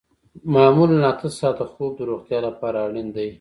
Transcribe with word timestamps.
معمولاً 0.53 0.97
اته 1.11 1.27
ساعته 1.39 1.65
خوب 1.71 1.91
د 1.95 2.01
روغتیا 2.09 2.39
لپاره 2.47 2.77
اړین 2.87 3.07
دی 3.15 3.27